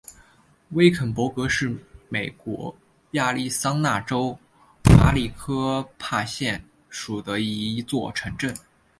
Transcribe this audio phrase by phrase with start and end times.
[0.71, 1.77] 威肯勃格是
[2.09, 2.75] 美国
[3.11, 4.35] 亚利桑那州
[4.85, 8.51] 马里科帕县下属的一座城镇。